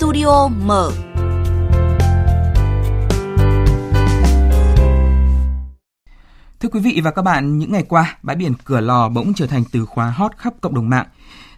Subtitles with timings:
[0.00, 0.90] Studio mở.
[6.60, 9.46] Thưa quý vị và các bạn, những ngày qua, bãi biển Cửa Lò bỗng trở
[9.46, 11.06] thành từ khóa hot khắp cộng đồng mạng.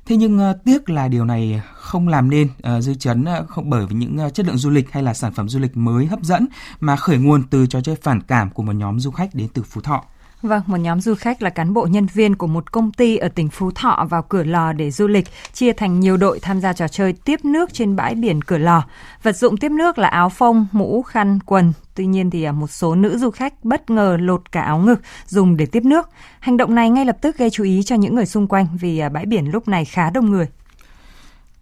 [0.06, 3.71] Thế nhưng uh, tiếc là điều này không làm nên uh, dư chấn uh, không
[3.71, 6.22] bởi vì những chất lượng du lịch hay là sản phẩm du lịch mới hấp
[6.22, 6.47] dẫn
[6.81, 9.63] mà khởi nguồn từ trò chơi phản cảm của một nhóm du khách đến từ
[9.63, 10.04] Phú Thọ.
[10.43, 13.29] Vâng, một nhóm du khách là cán bộ nhân viên của một công ty ở
[13.29, 16.73] tỉnh Phú Thọ vào Cửa Lò để du lịch, chia thành nhiều đội tham gia
[16.73, 18.85] trò chơi tiếp nước trên bãi biển Cửa Lò.
[19.23, 21.73] Vật dụng tiếp nước là áo phông, mũ, khăn, quần.
[21.95, 25.01] Tuy nhiên thì à, một số nữ du khách bất ngờ lột cả áo ngực
[25.27, 26.09] dùng để tiếp nước.
[26.41, 28.99] Hành động này ngay lập tức gây chú ý cho những người xung quanh vì
[28.99, 30.47] à, bãi biển lúc này khá đông người.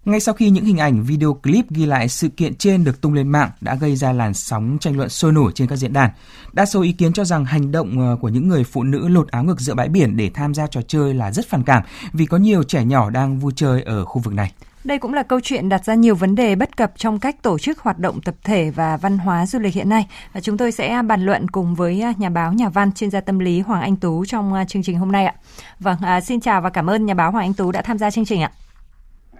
[0.05, 3.15] Ngay sau khi những hình ảnh video clip ghi lại sự kiện trên được tung
[3.15, 6.11] lên mạng đã gây ra làn sóng tranh luận sôi nổi trên các diễn đàn.
[6.53, 9.29] Đa số ý kiến cho rằng hành động ờ, của những người phụ nữ lột
[9.29, 11.83] áo ngực giữa bãi biển để tham gia trò chơi là rất phản cảm
[12.13, 14.53] vì có nhiều trẻ nhỏ đang vui chơi ở khu vực này.
[14.85, 17.59] Đây cũng là câu chuyện đặt ra nhiều vấn đề bất cập trong cách tổ
[17.59, 20.07] chức hoạt động tập thể và văn hóa du lịch hiện nay.
[20.33, 23.11] Và chúng tôi sẽ à, bàn luận cùng với à, nhà báo, nhà văn, chuyên
[23.11, 25.35] gia tâm lý Hoàng Anh Tú trong à, chương trình hôm nay ạ.
[25.81, 28.25] Vâng, xin chào và cảm ơn nhà báo Hoàng Anh Tú đã tham gia chương
[28.25, 28.51] trình ạ.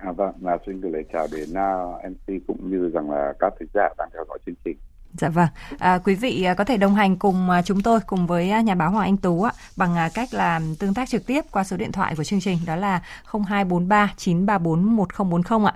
[0.03, 3.53] À, vâng, là xin gửi lời chào đến uh, MC cũng như rằng là các
[3.61, 4.77] thính giả đang theo dõi chương trình.
[5.13, 5.49] Dạ vâng,
[5.79, 9.05] à, quý vị có thể đồng hành cùng chúng tôi cùng với nhà báo Hoàng
[9.05, 12.25] Anh Tú á, bằng cách là tương tác trực tiếp qua số điện thoại của
[12.25, 15.75] chương trình đó là 0243 934 1040 ạ.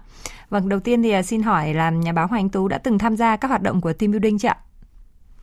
[0.50, 3.16] Vâng, đầu tiên thì xin hỏi là nhà báo Hoàng Anh Tú đã từng tham
[3.16, 4.56] gia các hoạt động của team building chưa ạ?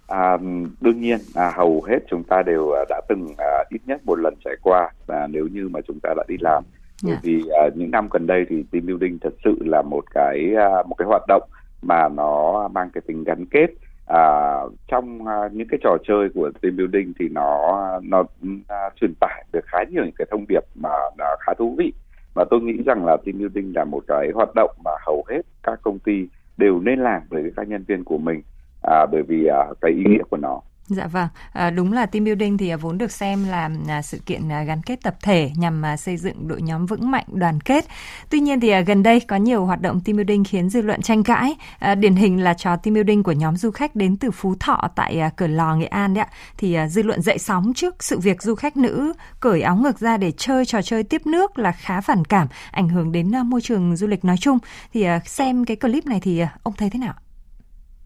[0.07, 0.37] À,
[0.81, 4.33] đương nhiên à, hầu hết chúng ta đều đã từng à, ít nhất một lần
[4.45, 6.63] trải qua và nếu như mà chúng ta đã đi làm
[7.03, 7.23] bởi yeah.
[7.23, 7.29] Dạ.
[7.31, 10.87] vì uh, những năm gần đây thì team building thật sự là một cái uh,
[10.87, 11.43] một cái hoạt động
[11.81, 13.67] mà nó mang cái tính gắn kết
[14.11, 19.13] uh, trong uh, những cái trò chơi của team building thì nó nó uh, truyền
[19.19, 21.93] tải được khá nhiều những cái thông điệp mà uh, khá thú vị
[22.33, 25.41] và tôi nghĩ rằng là team building là một cái hoạt động mà hầu hết
[25.63, 28.41] các công ty đều nên làm với các nhân viên của mình
[28.83, 30.61] à, bởi vì à, cái ý nghĩa của nó
[30.93, 34.19] Dạ vâng, à, đúng là team building thì à, vốn được xem là à, sự
[34.25, 37.85] kiện à, gắn kết tập thể nhằm xây dựng đội nhóm vững mạnh, đoàn kết.
[38.29, 41.23] Tuy nhiên thì gần đây có nhiều hoạt động team building khiến dư luận tranh
[41.23, 41.55] cãi.
[41.97, 45.21] Điển hình là trò team building của nhóm du khách đến từ Phú Thọ tại
[45.35, 46.33] Cửa Lò, Nghệ An đấy ạ.
[46.57, 50.17] Thì dư luận dậy sóng trước sự việc du khách nữ cởi áo ngực ra
[50.17, 53.95] để chơi trò chơi tiếp nước là khá phản cảm, ảnh hưởng đến môi trường
[53.95, 54.57] du lịch nói chung.
[54.93, 57.13] Thì xem cái clip này thì ông thấy thế nào?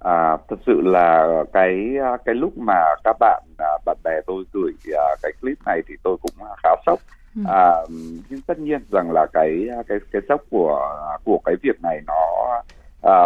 [0.06, 1.96] À, thật sự là cái
[2.26, 5.96] cái lúc mà các bạn à, bạn bè tôi gửi à, cái clip này thì
[6.04, 7.00] tôi cũng khá sốc
[7.36, 7.42] ừ.
[7.48, 7.72] à,
[8.30, 12.24] nhưng tất nhiên rằng là cái cái cái sốc của của cái việc này nó
[13.02, 13.26] à,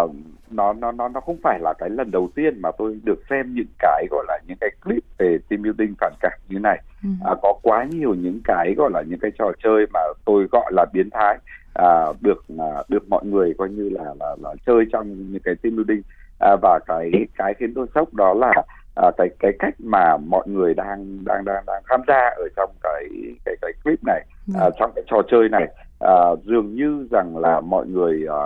[0.51, 3.53] nó nó nó nó không phải là cái lần đầu tiên mà tôi được xem
[3.53, 7.09] những cái gọi là những cái clip về team building phản cảm như này ừ.
[7.25, 10.72] à, có quá nhiều những cái gọi là những cái trò chơi mà tôi gọi
[10.73, 11.38] là biến thái
[11.73, 15.56] à, được à, được mọi người coi như là là là chơi trong những cái
[15.56, 16.01] team building
[16.40, 18.54] à, và cái cái khiến tôi sốc đó là
[18.96, 22.70] à, cái cái cách mà mọi người đang đang đang đang tham gia ở trong
[22.84, 23.10] cái
[23.46, 24.74] cái cái clip này à, vâng.
[24.80, 25.68] trong cái trò chơi này
[26.00, 28.42] à, dường như rằng là mọi người à,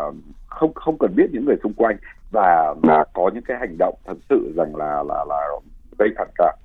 [0.48, 1.98] không không cần biết những người xung quanh
[2.32, 5.48] và mà có những cái hành động thật sự rằng là là là
[6.00, 6.56] gây phản cảm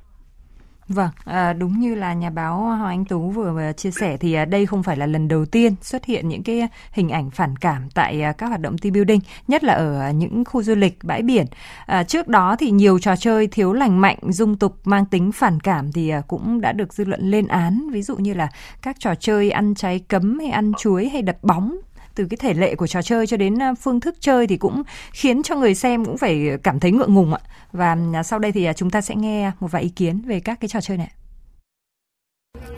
[0.89, 4.45] Vâng, à, đúng như là nhà báo Hoàng Anh Tú vừa chia sẻ thì à,
[4.45, 7.91] đây không phải là lần đầu tiên xuất hiện những cái hình ảnh phản cảm
[7.91, 11.23] tại à, các hoạt động team building, nhất là ở những khu du lịch, bãi
[11.23, 11.47] biển.
[11.87, 15.61] À, trước đó thì nhiều trò chơi thiếu lành mạnh, dung tục mang tính phản
[15.61, 18.49] cảm thì à, cũng đã được dư luận lên án, ví dụ như là
[18.83, 21.77] các trò chơi ăn trái cấm hay ăn chuối hay đập bóng
[22.19, 24.83] từ cái thể lệ của trò chơi cho đến à, phương thức chơi thì cũng
[25.13, 27.41] khiến cho người xem cũng phải cảm thấy ngượng ngùng ạ.
[27.73, 30.41] Và à, sau đây thì à, chúng ta sẽ nghe một vài ý kiến về
[30.41, 31.13] các cái trò chơi này.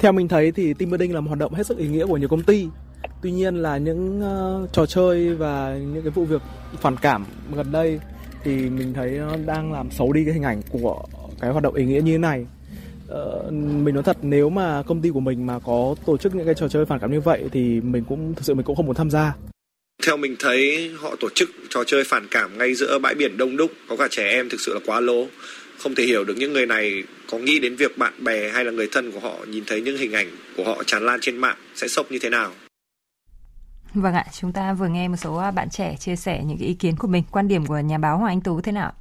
[0.00, 2.16] Theo mình thấy thì team building là một hoạt động hết sức ý nghĩa của
[2.16, 2.68] nhiều công ty.
[3.22, 4.22] Tuy nhiên là những
[4.64, 6.42] uh, trò chơi và những cái vụ việc
[6.80, 8.00] phản cảm gần đây
[8.44, 11.02] thì mình thấy nó đang làm xấu đi cái hình ảnh của
[11.40, 12.46] cái hoạt động ý nghĩa như thế này.
[13.10, 16.46] Uh, mình nói thật nếu mà công ty của mình mà có tổ chức những
[16.46, 18.86] cái trò chơi phản cảm như vậy thì mình cũng thực sự mình cũng không
[18.86, 19.34] muốn tham gia.
[20.06, 23.56] Theo mình thấy họ tổ chức trò chơi phản cảm ngay giữa bãi biển đông
[23.56, 25.26] đúc có cả trẻ em thực sự là quá lố.
[25.78, 28.72] Không thể hiểu được những người này có nghĩ đến việc bạn bè hay là
[28.72, 31.56] người thân của họ nhìn thấy những hình ảnh của họ tràn lan trên mạng
[31.74, 32.50] sẽ sốc như thế nào?
[33.94, 36.74] Vâng ạ, chúng ta vừa nghe một số bạn trẻ chia sẻ những cái ý
[36.74, 38.92] kiến của mình, quan điểm của nhà báo Hoàng Anh Tú thế nào?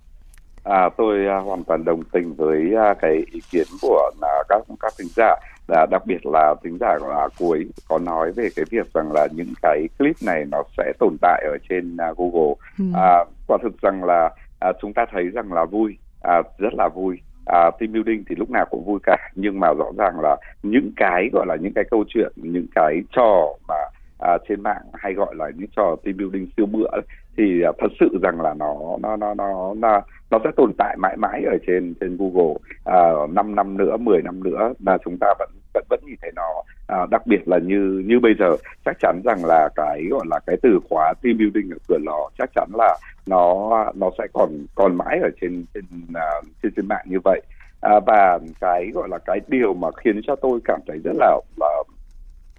[0.70, 4.62] À, tôi uh, hoàn toàn đồng tình với uh, cái ý kiến của uh, các
[4.80, 5.36] các thính giả
[5.68, 9.28] là đặc biệt là thính giả uh, cuối có nói về cái việc rằng là
[9.32, 12.54] những cái clip này nó sẽ tồn tại ở trên uh, Google.
[12.80, 12.86] Ừ.
[12.96, 14.30] À, quả thực rằng là
[14.70, 17.18] uh, chúng ta thấy rằng là vui, uh, rất là vui.
[17.46, 20.92] À, team building thì lúc nào cũng vui cả nhưng mà rõ ràng là những
[20.98, 23.76] cái gọi là những cái câu chuyện những cái trò mà
[24.20, 26.90] à, trên mạng hay gọi là những trò team building siêu bựa
[27.38, 30.02] thì à, thật sự rằng là nó nó nó nó nó
[30.32, 32.54] nó sẽ tồn tại mãi mãi ở trên trên Google
[32.86, 32.98] à,
[33.30, 36.64] 5 năm nữa 10 năm nữa là chúng ta vẫn vẫn vẫn nhìn thấy nó
[36.90, 38.56] à, đặc biệt là như như bây giờ.
[38.86, 42.30] Chắc chắn rằng là cái gọi là cái từ khóa team building ở cửa lò
[42.38, 46.88] chắc chắn là nó nó sẽ còn còn mãi ở trên trên uh, trên trên
[46.88, 47.42] mạng như vậy.
[47.82, 51.40] À, và cái gọi là cái điều mà khiến cho tôi cảm thấy rất là,
[51.60, 51.84] là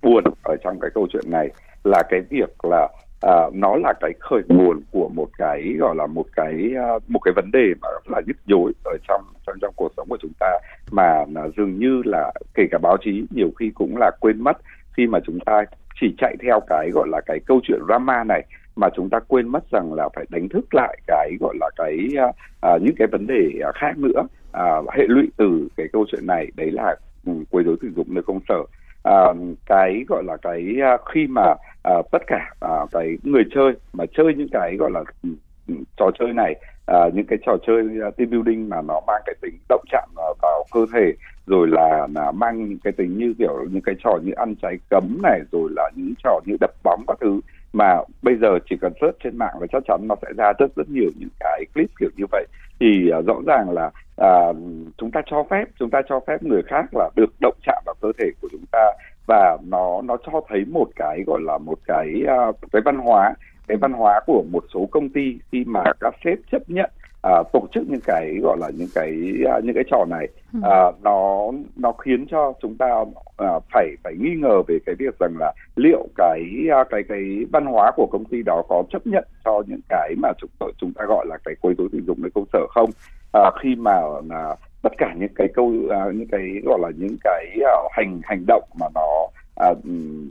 [0.03, 1.49] buồn ở trong cái câu chuyện này
[1.85, 2.89] là cái việc là
[3.21, 7.19] à, nó là cái khởi nguồn của một cái gọi là một cái uh, một
[7.19, 10.33] cái vấn đề mà là nhức nhối ở trong trong trong cuộc sống của chúng
[10.41, 10.59] ta
[10.91, 14.57] mà à, dường như là kể cả báo chí nhiều khi cũng là quên mất
[14.97, 15.65] khi mà chúng ta
[16.01, 18.43] chỉ chạy theo cái gọi là cái câu chuyện drama này
[18.77, 22.09] mà chúng ta quên mất rằng là phải đánh thức lại cái gọi là cái
[22.29, 24.23] uh, những cái vấn đề khác nữa.
[24.51, 28.09] Uh, hệ lụy từ cái câu chuyện này đấy là ừ, quấy rối tình dục
[28.09, 28.63] nơi công sở
[29.03, 29.35] à,
[29.67, 34.05] cái gọi là cái à, khi mà à, tất cả à, cái người chơi mà
[34.17, 35.29] chơi những cái gọi là ừ,
[35.69, 36.55] ừ, trò chơi này
[36.87, 40.09] à, những cái trò chơi à, team building mà nó mang cái tính động chạm
[40.17, 41.13] à, vào cơ thể
[41.47, 44.77] rồi là, là mang những cái tính như kiểu những cái trò như ăn trái
[44.91, 47.41] cấm này rồi là những trò như đập bóng các thứ
[47.73, 50.77] mà bây giờ chỉ cần search trên mạng là chắc chắn nó sẽ ra rất
[50.77, 52.47] rất nhiều những cái clip kiểu như vậy.
[52.81, 53.91] Thì uh, rõ ràng là
[54.23, 54.57] uh,
[54.99, 57.95] chúng ta cho phép chúng ta cho phép người khác là được động chạm vào
[58.01, 58.93] cơ thể của chúng ta
[59.27, 63.35] và nó nó cho thấy một cái gọi là một cái uh, cái văn hóa
[63.69, 66.91] cái văn hóa của một số công ty khi mà các sếp chấp nhận
[67.23, 70.59] à, tổ chức những cái gọi là những cái à, những cái trò này ừ.
[70.63, 73.05] à, nó nó khiến cho chúng ta
[73.37, 77.21] à, phải phải nghi ngờ về cái việc rằng là liệu cái à, cái cái
[77.53, 80.93] văn hóa của công ty đó có chấp nhận cho những cái mà chúng chúng
[80.93, 82.91] ta gọi là cái quấy rối tình dục nơi công sở không
[83.33, 87.17] à, khi mà là tất cả những cái câu à, những cái gọi là những
[87.25, 89.27] cái à, hành hành động mà nó
[89.57, 89.75] à,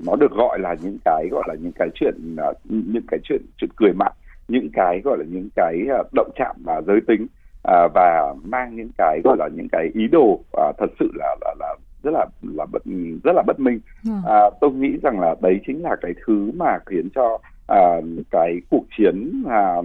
[0.06, 3.42] nó được gọi là những cái gọi là những cái chuyện à, những cái chuyện
[3.58, 4.12] chuyện cười mặn
[4.50, 7.28] những cái gọi là những cái à, động chạm và giới tính
[7.63, 11.36] à, và mang những cái gọi là những cái ý đồ à, thật sự là
[11.42, 12.81] là là rất là là bất
[13.24, 14.12] rất là bất minh ừ.
[14.28, 17.38] à, tôi nghĩ rằng là đấy chính là cái thứ mà khiến cho
[17.68, 18.01] à,
[18.31, 19.75] cái cuộc chiến à,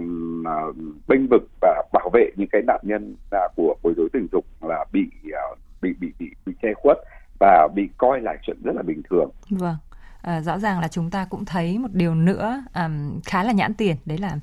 [0.45, 0.55] à,
[1.07, 4.45] bênh vực và bảo vệ những cái nạn nhân à, của quấy rối tình dục
[4.61, 5.43] là bị à,
[5.81, 6.97] bị bị bị bị che khuất
[7.39, 9.29] và bị coi là chuyện rất là bình thường.
[9.49, 9.75] Vâng
[10.25, 13.73] à, rõ ràng là chúng ta cũng thấy một điều nữa um, khá là nhãn
[13.73, 13.95] tiền.
[14.05, 14.37] Đấy là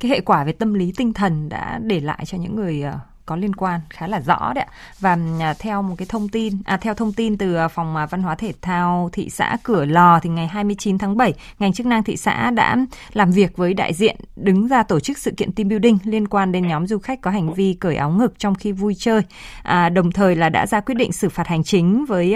[0.00, 2.94] cái hệ quả về tâm lý tinh thần đã để lại cho những người uh,
[3.28, 4.72] có liên quan khá là rõ đấy ạ.
[5.00, 8.06] Và à, theo một cái thông tin à theo thông tin từ à, phòng à,
[8.06, 11.86] văn hóa thể thao thị xã Cửa Lò thì ngày 29 tháng 7, ngành chức
[11.86, 12.76] năng thị xã đã
[13.12, 16.52] làm việc với đại diện đứng ra tổ chức sự kiện team building liên quan
[16.52, 19.22] đến nhóm du khách có hành vi cởi áo ngực trong khi vui chơi.
[19.62, 22.34] À, đồng thời là đã ra quyết định xử phạt hành chính với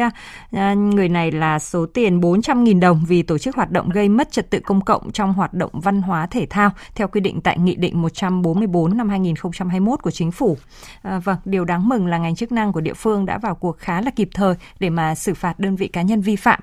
[0.51, 4.33] à, người này là số tiền 400.000 đồng vì tổ chức hoạt động gây mất
[4.33, 7.59] trật tự công cộng trong hoạt động văn hóa thể thao theo quy định tại
[7.59, 10.57] Nghị định 144 năm 2021 của Chính phủ.
[11.03, 13.79] À, vâng, điều đáng mừng là ngành chức năng của địa phương đã vào cuộc
[13.79, 16.61] khá là kịp thời để mà xử phạt đơn vị cá nhân vi phạm.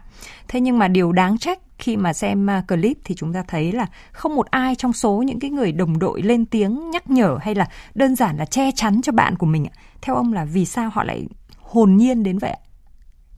[0.48, 3.72] Thế nhưng mà điều đáng trách khi mà xem à, clip thì chúng ta thấy
[3.72, 7.38] là không một ai trong số những cái người đồng đội lên tiếng nhắc nhở
[7.42, 9.66] hay là đơn giản là che chắn cho bạn của mình.
[10.02, 11.28] Theo ông là vì sao họ lại
[11.58, 12.56] hồn nhiên đến vậy?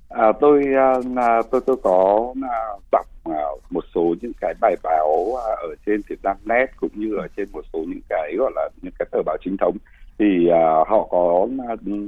[0.10, 0.64] À, à, à, tôi
[1.52, 2.34] tôi tôi có
[2.92, 3.06] đọc
[3.70, 7.48] một số những cái bài báo ở trên Việt Nam Net cũng như ở trên
[7.52, 9.78] một số những cái gọi là những cái tờ báo chính thống
[10.22, 11.48] thì uh, họ có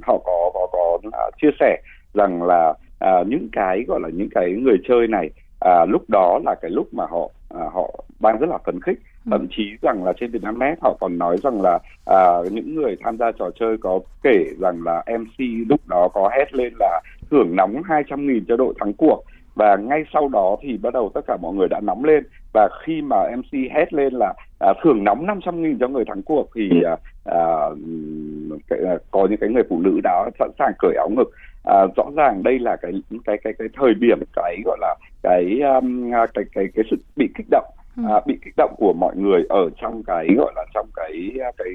[0.04, 1.82] họ có có có uh, chia sẻ
[2.14, 2.74] rằng là
[3.06, 5.30] uh, những cái gọi là những cái người chơi này
[5.66, 9.00] uh, lúc đó là cái lúc mà họ uh, họ đang rất là phấn khích
[9.26, 9.30] ừ.
[9.32, 11.80] thậm chí rằng là trên Việt Nam Net họ còn nói rằng là
[12.12, 16.30] uh, những người tham gia trò chơi có kể rằng là MC lúc đó có
[16.38, 17.02] hét lên là
[17.32, 19.24] thưởng nóng 200 nghìn cho đội thắng cuộc
[19.56, 22.24] và ngay sau đó thì bắt đầu tất cả mọi người đã nóng lên.
[22.54, 26.22] Và khi mà MC hét lên là à, thưởng nóng 500 nghìn cho người thắng
[26.24, 26.96] cuộc thì à,
[27.26, 27.70] à,
[28.70, 31.32] cái, à, có những cái người phụ nữ đã sẵn sàng cởi áo ngực.
[31.66, 32.92] À, rõ ràng đây là cái
[33.26, 37.30] cái cái cái thời điểm cái gọi là cái um, cái cái cái sự bị
[37.36, 37.66] kích động.
[37.98, 38.04] Ừ.
[38.10, 41.70] à, bị kích động của mọi người ở trong cái gọi là trong cái cái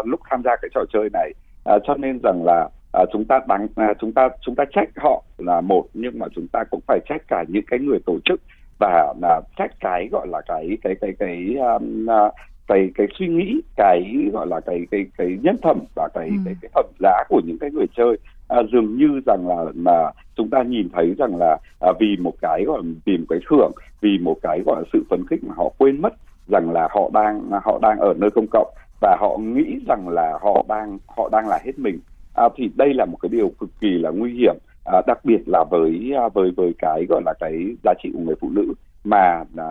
[0.00, 1.32] uh, lúc tham gia cái trò chơi này.
[1.64, 4.88] À, cho nên rằng là à, chúng ta đáng à, chúng ta chúng ta trách
[4.96, 8.18] họ là một nhưng mà chúng ta cũng phải trách cả những cái người tổ
[8.24, 8.40] chức
[8.78, 12.32] và là trách cái gọi là cái cái cái cái um, uh,
[12.68, 16.34] cái cái suy nghĩ cái gọi là cái cái cái nhân phẩm và cái ừ.
[16.44, 18.16] cái cái phẩm giá của những cái người chơi
[18.48, 22.34] à, dường như rằng là mà chúng ta nhìn thấy rằng là à, vì một
[22.40, 25.54] cái gọi vì một cái thưởng vì một cái gọi là sự phấn khích mà
[25.56, 26.12] họ quên mất
[26.48, 30.38] rằng là họ đang họ đang ở nơi công cộng và họ nghĩ rằng là
[30.42, 31.98] họ đang họ đang là hết mình
[32.34, 35.40] à, thì đây là một cái điều cực kỳ là nguy hiểm à, đặc biệt
[35.46, 38.72] là với à, với với cái gọi là cái giá trị của người phụ nữ.
[39.04, 39.68] Mà à,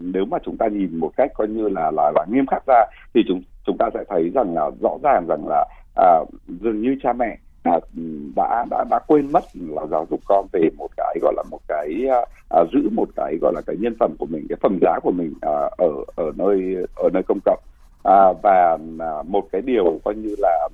[0.00, 2.84] nếu mà chúng ta nhìn một cách coi như là là, là nghiêm khắc ra
[3.14, 6.96] thì chúng chúng ta sẽ thấy rằng là rõ ràng rằng là à, dường như
[7.02, 7.78] cha mẹ à,
[8.36, 11.60] đã đã đã quên mất là giáo dục con về một cái gọi là một
[11.68, 12.20] cái à,
[12.50, 15.12] à giữ một cái gọi là cái nhân phẩm của mình cái phẩm giá của
[15.12, 17.60] mình à, ở ở nơi ở nơi công cộng.
[18.02, 20.68] À, và à, một cái điều coi như là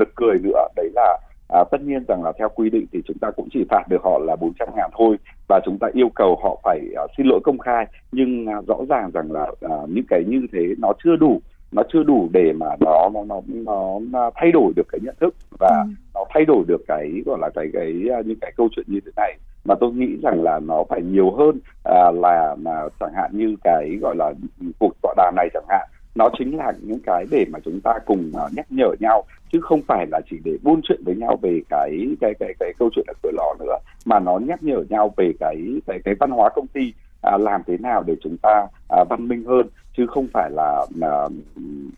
[0.00, 0.68] nực cười nữa.
[0.76, 1.18] Đấy là
[1.52, 4.02] À, tất nhiên rằng là theo quy định thì chúng ta cũng chỉ phạt được
[4.02, 5.16] họ là 400 ngàn thôi
[5.48, 7.86] và chúng ta yêu cầu họ phải uh, xin lỗi công khai.
[8.12, 11.40] Nhưng uh, rõ ràng rằng là uh, những cái như thế nó chưa đủ
[11.72, 15.34] nó chưa đủ để mà nó nó nó nó thay đổi được cái nhận thức
[15.58, 15.90] và ừ.
[16.14, 17.92] nó thay đổi được cái gọi là cái cái
[18.24, 19.38] những cái câu chuyện như thế này.
[19.64, 23.56] Mà tôi nghĩ rằng là nó phải nhiều hơn à, là mà chẳng hạn như
[23.64, 24.32] cái gọi là
[24.78, 27.98] cuộc tọa đàm này chẳng hạn nó chính là những cái để mà chúng ta
[28.06, 31.38] cùng uh, nhắc nhở nhau chứ không phải là chỉ để buôn chuyện với nhau
[31.42, 31.90] về cái
[32.20, 35.32] cái cái cái câu chuyện ở cửa lò nữa mà nó nhắc nhở nhau về
[35.40, 39.04] cái cái cái văn hóa công ty à, làm thế nào để chúng ta à,
[39.10, 41.28] văn minh hơn chứ không phải là à,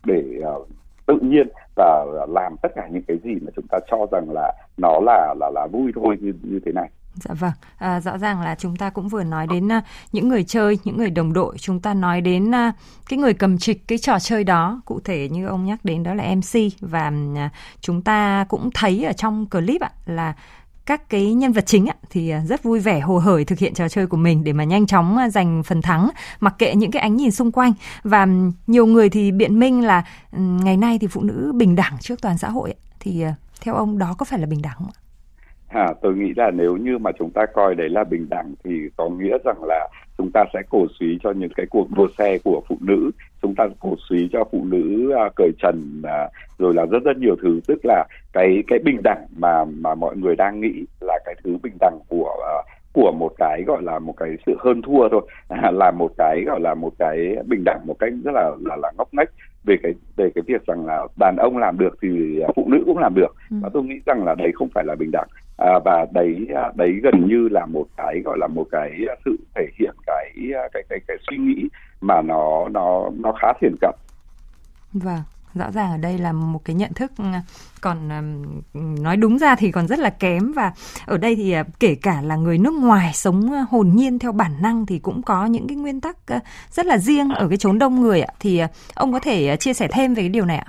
[0.05, 0.51] để à,
[1.05, 4.53] tự nhiên và làm tất cả những cái gì mà chúng ta cho rằng là
[4.77, 6.89] nó là là là vui thôi như như thế này.
[7.15, 10.43] Dạ vâng, à, rõ ràng là chúng ta cũng vừa nói đến uh, những người
[10.43, 12.75] chơi, những người đồng đội, chúng ta nói đến uh,
[13.09, 16.13] cái người cầm trịch cái trò chơi đó, cụ thể như ông nhắc đến đó
[16.13, 17.51] là MC và uh,
[17.81, 20.33] chúng ta cũng thấy ở trong clip ạ là
[20.85, 23.89] các cái nhân vật chính ạ, thì rất vui vẻ hồ hởi thực hiện trò
[23.89, 26.09] chơi của mình để mà nhanh chóng giành phần thắng.
[26.39, 27.73] Mặc kệ những cái ánh nhìn xung quanh.
[28.03, 28.27] Và
[28.67, 32.21] nhiều người thì biện minh là ừ, ngày nay thì phụ nữ bình đẳng trước
[32.21, 33.23] toàn xã hội thì
[33.61, 35.02] theo ông đó có phải là bình đẳng không ạ?
[35.73, 38.71] À, tôi nghĩ là nếu như mà chúng ta coi đấy là bình đẳng thì
[38.97, 42.37] có nghĩa rằng là chúng ta sẽ cổ suý cho những cái cuộc đua xe
[42.43, 43.11] của phụ nữ.
[43.41, 47.17] Chúng ta cổ suý cho phụ nữ à, cởi trần à, rồi là rất rất
[47.17, 47.59] nhiều thứ.
[47.67, 51.57] Tức là cái cái bình đẳng mà mà mọi người đang nghĩ là cái thứ
[51.63, 55.21] bình đẳng của à, của một cái gọi là một cái sự hơn thua thôi
[55.49, 58.75] à, là một cái gọi là một cái bình đẳng một cách rất là là
[58.75, 59.29] là ngốc nghếch
[59.63, 62.97] về cái về cái việc rằng là đàn ông làm được thì phụ nữ cũng
[62.97, 63.35] làm được.
[63.49, 63.57] Ừ.
[63.61, 66.71] và tôi nghĩ rằng là đấy không phải là bình đẳng à, và đấy à,
[66.75, 68.91] đấy gần như là một cái gọi là một cái
[69.25, 71.69] sự thể hiện cái cái cái cái, cái suy nghĩ
[72.01, 73.95] mà nó nó nó khá thiền cận.
[74.93, 75.21] Vâng
[75.53, 77.41] rõ ràng ở đây là một cái nhận thức à,
[77.81, 78.09] còn
[78.73, 80.51] nói đúng ra thì còn rất là kém.
[80.51, 80.73] Và
[81.05, 84.85] ở đây thì kể cả là người nước ngoài sống hồn nhiên theo bản năng
[84.85, 86.17] thì cũng có những cái nguyên tắc
[86.69, 88.33] rất là riêng ở cái chốn đông người ạ.
[88.39, 88.61] Thì
[88.95, 90.65] ông có thể chia sẻ thêm về cái điều này ạ?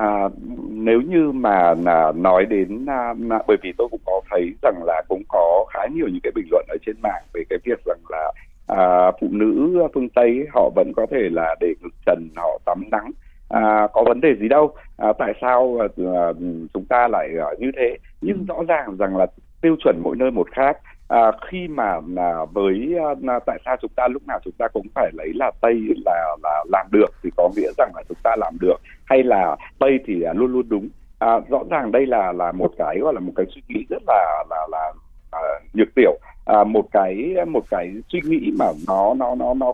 [0.00, 0.28] À,
[0.70, 3.14] nếu như mà là nói đến à,
[3.46, 6.46] bởi vì tôi cũng có thấy rằng là cũng có khá nhiều những cái bình
[6.50, 8.32] luận ở trên mạng về cái việc rằng là
[8.66, 12.84] à, phụ nữ phương Tây họ vẫn có thể là để ngực trần họ tắm
[12.90, 13.10] nắng.
[13.48, 14.74] À, có vấn đề gì đâu.
[14.96, 15.86] À, tại sao à,
[16.74, 17.96] chúng ta lại à, như thế?
[18.20, 18.44] Nhưng ừ.
[18.48, 19.26] rõ ràng rằng là
[19.62, 20.78] tiêu chuẩn mỗi nơi một khác
[21.10, 24.68] à, khi mà là với à, à, tại sao chúng ta lúc nào chúng ta
[24.68, 28.18] cũng phải lấy là tây là là làm được thì có nghĩa rằng là chúng
[28.22, 30.88] ta làm được hay là tây thì à, luôn luôn đúng?
[31.18, 34.02] À, rõ ràng đây là là một cái gọi là một cái suy nghĩ rất
[34.06, 34.92] là là là
[35.30, 35.40] à,
[35.74, 36.18] nhược tiểu.
[36.46, 39.72] À, một cái một cái suy nghĩ mà nó nó nó nó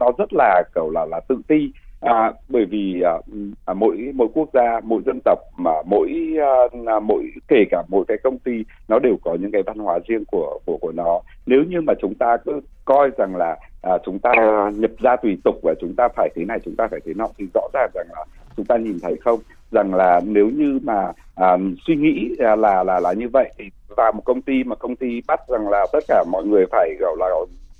[0.00, 1.72] nó rất là kiểu là là tự ti
[2.02, 3.12] à, bởi vì à,
[3.66, 7.82] à, mỗi mỗi quốc gia mỗi dân tộc mà mỗi à, à, mỗi kể cả
[7.88, 10.92] mỗi cái công ty nó đều có những cái văn hóa riêng của của của
[10.92, 11.20] nó.
[11.46, 14.32] Nếu như mà chúng ta cứ coi rằng là à, chúng ta
[14.74, 17.28] nhập ra tùy tục và chúng ta phải thế này chúng ta phải thế nọ
[17.38, 18.24] thì rõ ràng rằng là
[18.56, 19.40] chúng ta nhìn thấy không?
[19.70, 21.56] Rằng là nếu như mà à,
[21.86, 23.64] suy nghĩ à, là là là như vậy thì
[23.96, 26.90] vào một công ty mà công ty bắt rằng là tất cả mọi người phải
[27.00, 27.26] gọi là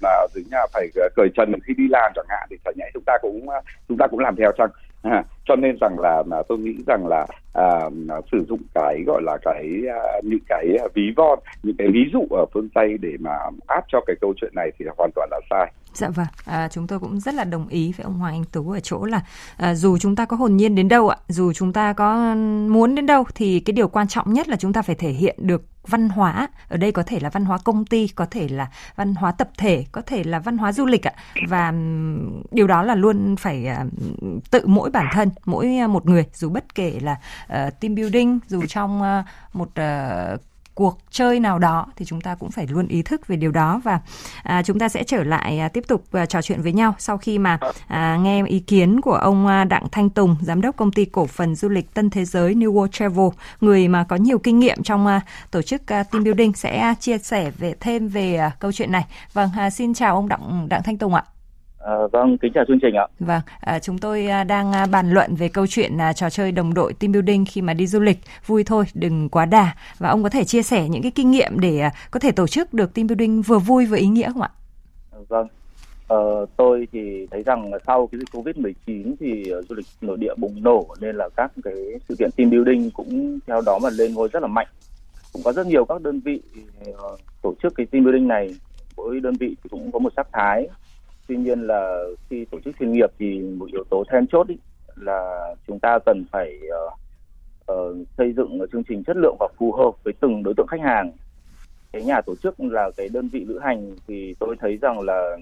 [0.02, 2.90] là dưới nhà phải ờ, cởi trần khi đi làm chẳng hạn thì phải nhảy
[2.94, 4.70] chúng ta cũng ờ, chúng ta cũng làm theo chăng?
[5.02, 7.90] À, cho nên rằng là, là tôi nghĩ rằng là à,
[8.32, 12.04] sử dụng cái gọi là cái à, những cái à, ví von những cái ví
[12.12, 15.10] dụ ở phương tây để mà áp cho cái câu chuyện này thì là hoàn
[15.14, 15.72] toàn là sai.
[15.94, 18.70] Dạ vâng, à, chúng tôi cũng rất là đồng ý với ông Hoàng Anh Tú
[18.70, 19.20] ở chỗ là
[19.56, 22.34] à, dù chúng ta có hồn nhiên đến đâu ạ, dù chúng ta có
[22.68, 25.36] muốn đến đâu thì cái điều quan trọng nhất là chúng ta phải thể hiện
[25.38, 26.48] được văn hóa.
[26.68, 29.48] Ở đây có thể là văn hóa công ty có thể là văn hóa tập
[29.58, 31.12] thể có thể là văn hóa du lịch ạ.
[31.48, 31.72] Và
[32.50, 33.84] điều đó là luôn phải à,
[34.50, 38.38] tự mỗi bản thân mỗi à, một người dù bất kể là uh, team building
[38.48, 40.40] dù trong uh, một uh,
[40.74, 43.80] cuộc chơi nào đó thì chúng ta cũng phải luôn ý thức về điều đó
[43.84, 44.00] và
[44.42, 47.18] à, chúng ta sẽ trở lại à, tiếp tục à, trò chuyện với nhau sau
[47.18, 50.92] khi mà à, nghe ý kiến của ông à, Đặng Thanh Tùng, giám đốc công
[50.92, 53.28] ty cổ phần du lịch Tân Thế giới New World Travel,
[53.60, 56.94] người mà có nhiều kinh nghiệm trong à, tổ chức à, team building sẽ à,
[57.00, 59.06] chia sẻ về thêm về à, câu chuyện này.
[59.32, 61.24] Vâng, à, xin chào ông Đặng Đặng Thanh Tùng ạ.
[61.82, 63.06] À, vâng, kính chào chương trình ạ.
[63.20, 66.52] Vâng, à, chúng tôi à, đang à, bàn luận về câu chuyện à, trò chơi
[66.52, 68.18] đồng đội team building khi mà đi du lịch.
[68.46, 69.74] Vui thôi, đừng quá đà.
[69.98, 72.46] Và ông có thể chia sẻ những cái kinh nghiệm để à, có thể tổ
[72.46, 74.50] chức được team building vừa vui vừa ý nghĩa không ạ?
[75.28, 75.46] Vâng,
[76.08, 80.34] ờ, tôi thì thấy rằng sau cái dịch Covid-19 thì uh, du lịch nội địa
[80.36, 81.74] bùng nổ nên là các cái
[82.08, 84.68] sự kiện team building cũng theo đó mà lên ngôi rất là mạnh.
[85.32, 86.40] Cũng có rất nhiều các đơn vị
[86.90, 88.54] uh, tổ chức cái team building này,
[88.96, 90.68] mỗi đơn vị thì cũng có một sắc thái.
[91.28, 94.56] Tuy nhiên là khi tổ chức chuyên nghiệp thì một yếu tố then chốt ý,
[94.96, 96.92] là chúng ta cần phải uh,
[97.72, 100.80] uh, xây dựng chương trình chất lượng và phù hợp với từng đối tượng khách
[100.80, 101.12] hàng.
[101.92, 105.36] Cái nhà tổ chức là cái đơn vị lữ hành thì tôi thấy rằng là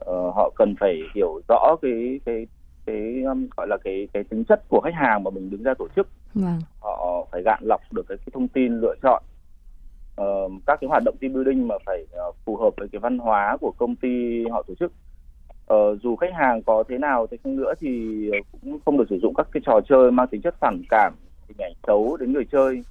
[0.00, 2.46] uh, họ cần phải hiểu rõ cái cái
[2.86, 5.74] cái um, gọi là cái cái tính chất của khách hàng mà mình đứng ra
[5.78, 6.08] tổ chức.
[6.34, 6.60] Vâng.
[6.80, 9.22] họ phải gạn lọc được cái, cái thông tin lựa chọn
[10.20, 13.18] uh, các cái hoạt động team building mà phải uh, phù hợp với cái văn
[13.18, 14.92] hóa của công ty họ tổ chức.
[15.74, 17.90] Uh, dù khách hàng có thế nào thế không nữa thì
[18.32, 21.14] ờ, cũng không được sử dụng các cái trò chơi mang tính chất phản cảm
[21.48, 22.84] hình ảnh xấu đến người chơi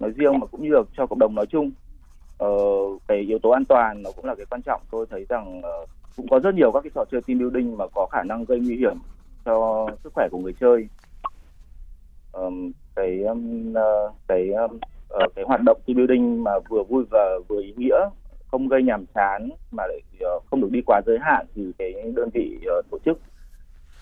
[0.00, 1.70] nói riêng mà cũng như là cho cộng đồng nói chung.
[2.44, 4.82] Uh, cái yếu tố an toàn nó cũng là cái quan trọng.
[4.90, 7.84] Tôi thấy rằng uh, cũng có rất nhiều các cái trò chơi team building mà
[7.94, 8.98] có khả năng gây nguy hiểm
[9.44, 10.88] cho sức khỏe của người chơi.
[12.32, 14.78] Um, cái um, uh, cái um,
[15.14, 17.96] uh, cái hoạt động team building mà vừa vui và vừa ý nghĩa
[18.50, 20.00] không gây nhàm chán mà lại
[20.36, 23.20] uh, không được đi quá giới hạn thì cái đơn vị uh, tổ chức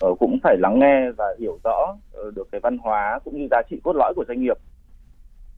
[0.05, 1.95] uh, cũng phải lắng nghe và hiểu rõ
[2.27, 4.57] uh, được cái văn hóa cũng như giá trị cốt lõi của doanh nghiệp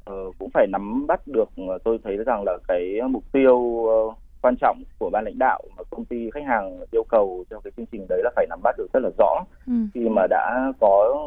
[0.09, 4.15] uh, cũng phải nắm bắt được uh, tôi thấy rằng là cái mục tiêu uh,
[4.41, 7.71] quan trọng của ban lãnh đạo mà công ty khách hàng yêu cầu cho cái
[7.77, 9.73] chương trình đấy là phải nắm bắt được rất là rõ ừ.
[9.93, 11.23] khi mà đã có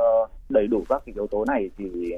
[0.00, 2.12] uh, đầy đủ các cái yếu tố này thì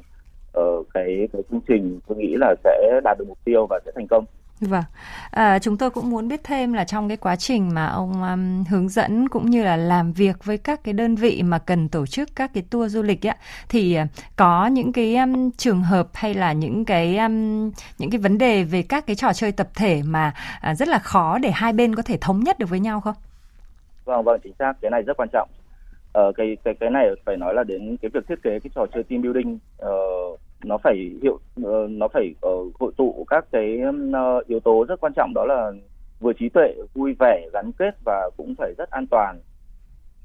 [0.59, 3.92] uh, cái cái chương trình tôi nghĩ là sẽ đạt được mục tiêu và sẽ
[3.95, 4.25] thành công
[4.61, 4.85] Vâng,
[5.30, 8.64] à, chúng tôi cũng muốn biết thêm là trong cái quá trình mà ông um,
[8.64, 12.07] hướng dẫn cũng như là làm việc với các cái đơn vị mà cần tổ
[12.07, 13.35] chức các cái tour du lịch ấy,
[13.69, 18.19] thì uh, có những cái um, trường hợp hay là những cái um, những cái
[18.19, 20.33] vấn đề về các cái trò chơi tập thể mà
[20.71, 23.14] uh, rất là khó để hai bên có thể thống nhất được với nhau không?
[24.04, 25.49] Vâng, vâng, chính xác, cái này rất quan trọng.
[26.12, 28.87] Ờ, cái cái cái này phải nói là đến cái việc thiết kế cái trò
[28.95, 33.78] chơi team building uh, nó phải hiệu uh, nó phải uh, hội tụ các cái
[34.08, 35.73] uh, yếu tố rất quan trọng đó là
[36.21, 39.41] vừa trí tuệ vui vẻ gắn kết và cũng phải rất an toàn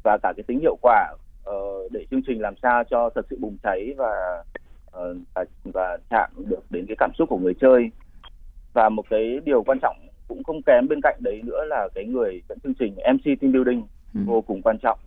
[0.03, 1.13] và cả cái tính hiệu quả
[1.49, 4.43] uh, để chương trình làm sao cho thật sự bùng cháy và
[4.88, 7.91] uh, và, và chạm được đến cái cảm xúc của người chơi
[8.73, 12.05] và một cái điều quan trọng cũng không kém bên cạnh đấy nữa là cái
[12.05, 13.83] người dẫn chương trình MC team building
[14.13, 14.21] ừ.
[14.25, 14.99] vô cùng quan trọng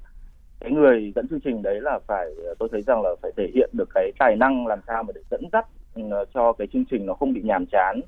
[0.61, 2.27] cái người dẫn chương trình đấy là phải
[2.59, 5.21] tôi thấy rằng là phải thể hiện được cái tài năng làm sao mà để
[5.31, 6.03] dẫn dắt ừ,
[6.35, 8.01] cho cái chương trình nó không bị nhàm chán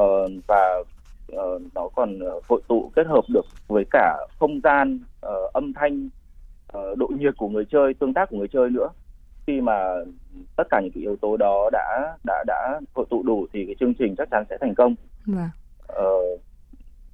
[0.00, 0.82] uh, và
[1.32, 6.08] uh, nó còn hội tụ kết hợp được với cả không gian uh, âm thanh
[6.78, 8.88] uh, độ nhiệt của người chơi tương tác của người chơi nữa
[9.46, 9.94] khi mà
[10.56, 13.74] tất cả những cái yếu tố đó đã đã đã hội tụ đủ thì cái
[13.80, 14.94] chương trình chắc chắn sẽ thành công.
[15.26, 15.48] Vâng.
[15.92, 16.40] Uh,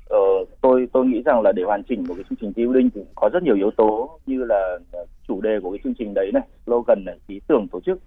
[0.09, 0.18] Ờ,
[0.61, 3.01] tôi tôi nghĩ rằng là để hoàn chỉnh một cái chương trình tiêu linh thì
[3.14, 6.31] có rất nhiều yếu tố như là ờ, chủ đề của cái chương trình đấy
[6.35, 7.99] này, slogan này, ý tưởng tổ chức,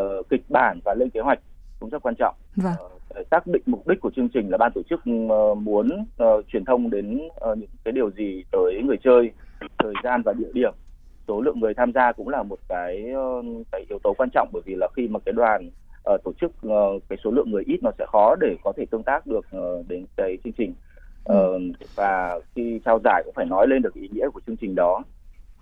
[0.00, 1.38] uh, kịch bản và lên kế hoạch
[1.80, 2.34] cũng rất quan trọng.
[2.56, 2.72] Vâng.
[3.20, 6.44] Uh, xác định mục đích của chương trình là ban tổ chức uh, muốn uh,
[6.48, 9.30] truyền thông đến uh, những cái điều gì tới người chơi,
[9.78, 10.72] thời gian và địa điểm.
[11.28, 14.48] Số lượng người tham gia cũng là một cái uh, cái yếu tố quan trọng
[14.52, 15.70] bởi vì là khi mà cái đoàn
[16.14, 18.84] uh, tổ chức uh, cái số lượng người ít nó sẽ khó để có thể
[18.90, 20.74] tương tác được uh, đến cái chương trình
[21.32, 21.62] uh,
[21.94, 25.02] và khi trao giải cũng phải nói lên được ý nghĩa của chương trình đó.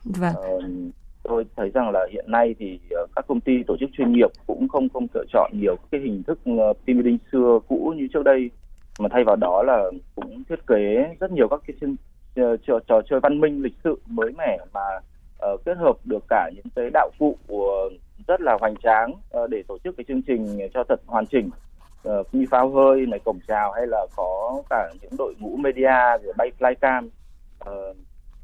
[0.05, 0.35] Vâng.
[0.57, 0.64] uh,
[1.22, 4.31] tôi thấy rằng là hiện nay thì uh, các công ty tổ chức chuyên nghiệp
[4.46, 8.09] cũng không không lựa chọn nhiều cái hình thức uh, team building xưa cũ như
[8.12, 8.51] trước đây.
[8.98, 11.96] Mà thay vào đó là cũng thiết kế rất nhiều các cái chương,
[12.53, 14.81] uh, trò, trò chơi văn minh lịch sự mới mẻ mà
[15.53, 17.92] uh, kết hợp được cả những cái đạo cụ uh,
[18.27, 21.51] rất là hoành tráng uh, để tổ chức cái chương trình cho thật hoàn chỉnh
[22.02, 25.56] Ờ, uh, như pháo hơi này cổng chào hay là có cả những đội ngũ
[25.56, 27.08] media rồi bay flycam
[27.70, 27.96] uh,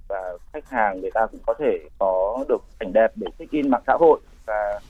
[0.09, 3.71] và khách hàng người ta cũng có thể có được cảnh đẹp để check in
[3.71, 4.81] mạng xã hội và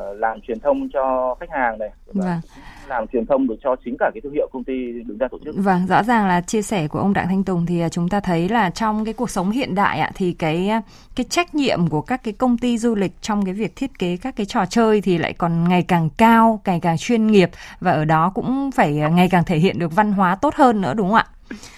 [0.00, 2.40] uh, làm truyền thông cho khách hàng này vâng
[2.88, 4.72] làm truyền thông được cho chính cả cái thương hiệu công ty
[5.06, 5.54] đứng ra tổ chức.
[5.58, 8.20] Vâng, rõ ràng là chia sẻ của ông Đặng Thanh Tùng thì à, chúng ta
[8.20, 10.82] thấy là trong cái cuộc sống hiện đại ạ thì cái à,
[11.16, 14.16] cái trách nhiệm của các cái công ty du lịch trong cái việc thiết kế
[14.16, 17.92] các cái trò chơi thì lại còn ngày càng cao, ngày càng chuyên nghiệp và
[17.92, 20.94] ở đó cũng phải à, ngày càng thể hiện được văn hóa tốt hơn nữa
[20.94, 21.26] đúng không ạ?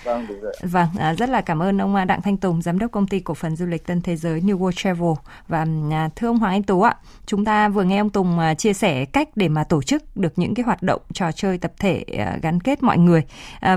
[0.05, 0.53] Vâng, đúng rồi.
[0.63, 3.21] Vâng, à, rất là cảm ơn ông à, Đặng Thanh Tùng, giám đốc công ty
[3.21, 5.13] cổ phần du lịch Tân Thế giới New World Travel
[5.49, 8.73] và à, thưa ông Hoàng Anh Tú ạ, chúng ta vừa nghe ông Tùng chia
[8.73, 12.05] sẻ cách để mà tổ chức được những cái hoạt động trò chơi tập thể
[12.43, 13.23] gắn kết mọi người.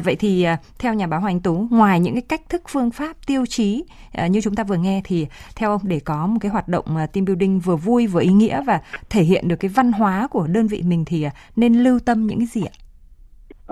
[0.04, 0.48] Vậy thì
[0.80, 3.84] theo nhà báo Hoàng Anh Tú, ngoài những cái cách thức phương pháp tiêu chí
[4.30, 7.26] như chúng ta vừa nghe thì theo ông để có một cái hoạt động team
[7.26, 10.68] building vừa vui vừa ý nghĩa và thể hiện được cái văn hóa của đơn
[10.68, 12.74] vị mình thì nên lưu tâm những cái gì ạ?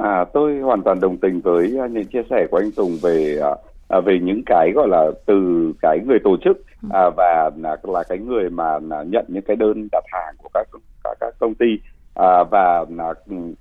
[0.03, 3.39] À, tôi hoàn toàn đồng tình với à, những chia sẻ của anh Tùng về
[3.41, 3.49] à,
[3.89, 8.03] à, về những cái gọi là từ cái người tổ chức à, và là, là
[8.09, 10.67] cái người mà là nhận những cái đơn đặt hàng của các
[11.03, 11.79] các, các công ty.
[12.15, 13.13] À, và là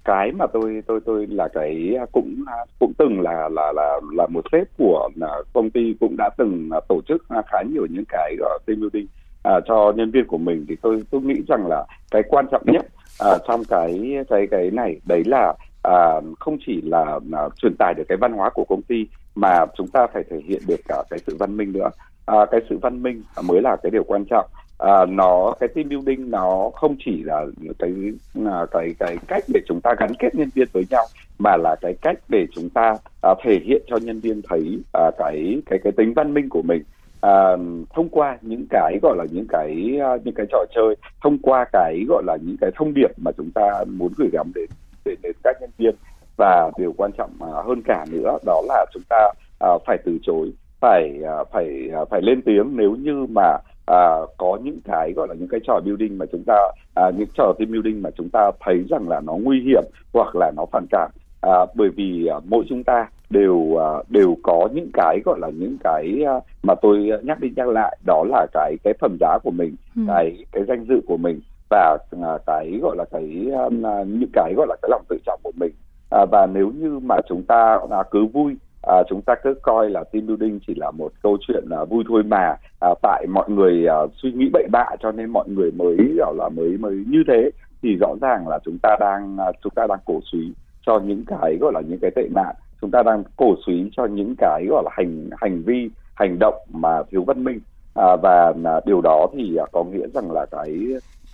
[0.05, 2.45] cái mà tôi tôi tôi là cái à, cũng
[2.79, 6.71] cũng từng là là là là một sếp của là công ty cũng đã từng
[6.89, 9.07] tổ chức khá nhiều những cái gọi team building
[9.43, 10.65] à, cho nhân viên của mình.
[10.69, 12.87] Thì tôi tôi nghĩ rằng là cái quan trọng nhất
[13.21, 15.55] à, trong cái cái cái này đấy là
[15.87, 19.67] à, không chỉ là, à, truyền tải được cái văn hóa của công ty mà
[19.77, 21.89] chúng ta phải thể hiện được cả cái sự văn minh nữa.
[22.27, 24.47] À, cái sự văn minh mới là cái điều quan trọng.
[24.79, 27.47] À, nó cái team building nó không chỉ là
[27.79, 27.91] cái
[28.35, 31.07] là cái cái cách để chúng ta gắn kết nhân viên với nhau
[31.39, 35.11] mà là cái cách để chúng ta à, thể hiện cho nhân viên thấy à,
[35.19, 36.83] cái cái cái tính văn minh của mình.
[37.21, 37.57] À,
[37.95, 41.65] thông qua những cái gọi là những cái à, những cái trò chơi thông qua
[41.73, 44.67] cái gọi là những cái thông điệp mà chúng ta muốn gửi gắm đến
[45.07, 45.95] đến, đến các nhân viên.
[46.37, 50.19] Và điều quan trọng à, hơn cả nữa đó là chúng ta à, phải từ
[50.23, 52.77] chối phải à, phải phải lên tiếng.
[52.77, 56.43] Nếu như mà à, có những cái gọi là những cái trò building mà chúng
[56.47, 59.85] ta à, những trò team building mà chúng ta thấy rằng là nó nguy hiểm
[60.13, 64.37] hoặc là nó phản cảm à, bởi vì à, mỗi chúng ta đều à, đều
[64.43, 68.25] có những cái gọi là những cái à, mà tôi nhắc đi nhắc lại đó
[68.29, 70.03] là cái cái phẩm giá của mình ừ.
[70.09, 71.41] cái cái danh dự của mình
[71.71, 75.19] và à, cái gọi là cái à, à, những cái gọi là cái lòng tự
[75.27, 75.73] trọng của mình.
[76.11, 79.91] À, và nếu như mà chúng ta à, cứ vui à, chúng ta cứ coi
[79.91, 83.51] là team building chỉ là một câu chuyện à, vui thôi mà à, tại mọi
[83.51, 87.05] người à, suy nghĩ bậy bạ cho nên mọi người mới gọi là mới mới
[87.09, 87.51] như thế
[87.83, 90.53] thì rõ ràng là chúng ta đang à, chúng ta đang cổ suý
[90.87, 92.55] cho những cái gọi là những cái tệ nạn.
[92.81, 96.55] Chúng ta đang cổ suý cho những cái gọi là hành hành vi hành động
[96.73, 97.61] mà thiếu văn minh.
[97.95, 100.79] À, và à, điều đó thì à, có nghĩa rằng là cái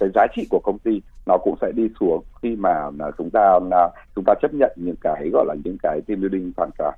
[0.01, 3.59] cái giá trị của công ty nó cũng sẽ đi xuống khi mà chúng ta
[3.71, 6.95] à, chúng ta chấp nhận những cái gọi là những cái team building phản cảm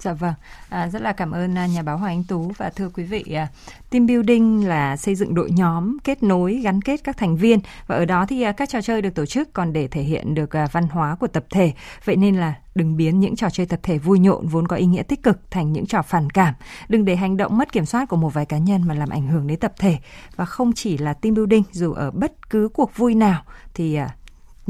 [0.00, 0.34] Dạ vâng,
[0.68, 3.24] à, rất là cảm ơn à, nhà báo Hoàng Anh Tú và thưa quý vị,
[3.34, 3.48] à,
[3.90, 7.96] team building là xây dựng đội nhóm, kết nối, gắn kết các thành viên và
[7.96, 10.50] ở đó thì à, các trò chơi được tổ chức còn để thể hiện được
[10.72, 11.72] văn hóa của tập thể.
[12.04, 14.86] Vậy nên là đừng biến những trò chơi tập thể vui nhộn vốn có ý
[14.86, 16.54] nghĩa tích cực thành những trò phản cảm.
[16.88, 19.26] Đừng để hành động mất kiểm soát của một vài cá nhân mà làm ảnh
[19.26, 19.98] hưởng đến tập thể
[20.36, 23.42] và không chỉ là team building dù ở bất cứ cuộc vui nào
[23.74, 23.98] thì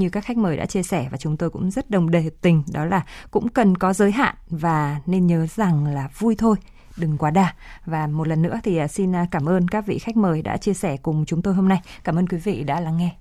[0.00, 2.62] như các khách mời đã chia sẻ và chúng tôi cũng rất đồng đề tình,
[2.72, 6.56] đó là cũng cần có giới hạn và nên nhớ rằng là vui thôi,
[6.96, 7.54] đừng quá đà.
[7.86, 10.56] Và một lần nữa thì à, xin à, cảm ơn các vị khách mời đã
[10.56, 11.80] chia sẻ cùng chúng tôi hôm nay.
[12.04, 13.16] Cảm ơn quý vị đã lắng nghe.